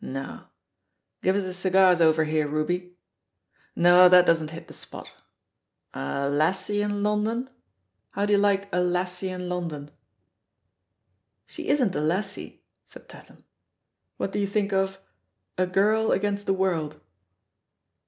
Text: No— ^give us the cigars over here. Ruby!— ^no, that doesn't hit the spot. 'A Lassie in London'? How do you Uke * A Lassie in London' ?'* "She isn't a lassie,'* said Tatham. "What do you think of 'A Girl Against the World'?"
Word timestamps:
No— 0.03 0.47
^give 1.23 1.35
us 1.35 1.43
the 1.43 1.53
cigars 1.53 2.01
over 2.01 2.23
here. 2.23 2.47
Ruby!— 2.47 2.97
^no, 3.77 4.09
that 4.09 4.25
doesn't 4.25 4.49
hit 4.49 4.67
the 4.67 4.73
spot. 4.73 5.13
'A 5.93 6.27
Lassie 6.27 6.81
in 6.81 7.03
London'? 7.03 7.51
How 8.09 8.25
do 8.25 8.33
you 8.33 8.43
Uke 8.47 8.65
* 8.71 8.73
A 8.73 8.79
Lassie 8.81 9.29
in 9.29 9.47
London' 9.47 9.91
?'* 9.47 9.91
"She 11.45 11.67
isn't 11.67 11.93
a 11.93 12.01
lassie,'* 12.01 12.63
said 12.83 13.07
Tatham. 13.09 13.43
"What 14.17 14.31
do 14.31 14.39
you 14.39 14.47
think 14.47 14.73
of 14.73 14.97
'A 15.59 15.67
Girl 15.67 16.11
Against 16.11 16.47
the 16.47 16.53
World'?" 16.53 16.99